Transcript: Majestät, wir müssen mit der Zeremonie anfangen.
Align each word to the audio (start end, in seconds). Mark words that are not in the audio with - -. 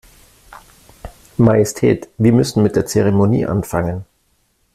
Majestät, 1.37 2.09
wir 2.17 2.33
müssen 2.33 2.63
mit 2.63 2.75
der 2.75 2.87
Zeremonie 2.87 3.45
anfangen. 3.45 4.03